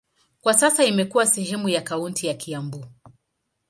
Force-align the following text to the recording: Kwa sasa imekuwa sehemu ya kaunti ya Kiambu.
Kwa 0.41 0.53
sasa 0.53 0.83
imekuwa 0.85 1.25
sehemu 1.25 1.69
ya 1.69 1.81
kaunti 1.81 2.27
ya 2.27 2.33
Kiambu. 2.33 2.85